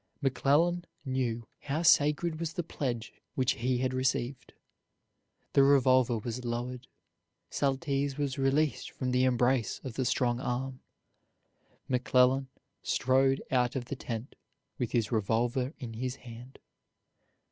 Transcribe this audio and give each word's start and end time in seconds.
McClellan 0.19 0.83
knew 1.05 1.47
how 1.59 1.83
sacred 1.83 2.39
was 2.39 2.53
the 2.53 2.63
pledge 2.63 3.13
which 3.35 3.51
he 3.51 3.77
had 3.77 3.93
received. 3.93 4.51
The 5.53 5.61
revolver 5.61 6.17
was 6.17 6.43
lowered. 6.43 6.87
Saltese 7.51 8.17
was 8.17 8.39
released 8.39 8.89
from 8.89 9.11
the 9.11 9.25
embrace 9.25 9.79
of 9.83 9.93
the 9.93 10.05
strong 10.05 10.39
arm. 10.39 10.79
McClellan 11.87 12.47
strode 12.81 13.43
out 13.51 13.75
of 13.75 13.85
the 13.85 13.95
tent 13.95 14.33
with 14.79 14.91
his 14.91 15.11
revolver 15.11 15.71
in 15.77 15.93
his 15.93 16.15
hand. 16.15 16.57